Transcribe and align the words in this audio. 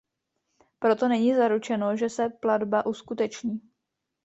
Proto 0.79 1.07
není 1.07 1.35
zaručeno, 1.35 1.97
že 1.97 2.09
se 2.09 2.29
platba 2.29 2.85
uskuteční. 2.85 3.61